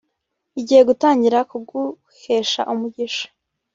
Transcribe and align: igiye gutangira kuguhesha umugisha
igiye 0.59 0.81
gutangira 0.89 1.39
kuguhesha 1.51 2.61
umugisha 2.73 3.27